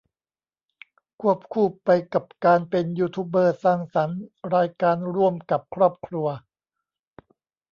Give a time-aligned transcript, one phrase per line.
[1.21, 4.21] ควบคู่ไปกับการเป็นยูทูบเบอร์สร้างสรรค์
[4.53, 6.27] รายการร่วมกับครอบครัว